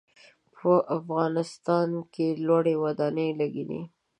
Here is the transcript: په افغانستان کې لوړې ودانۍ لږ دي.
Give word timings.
په 0.55 0.71
افغانستان 0.97 1.89
کې 2.13 2.27
لوړې 2.45 2.75
ودانۍ 2.83 3.29
لږ 3.39 3.53
دي. 3.69 3.81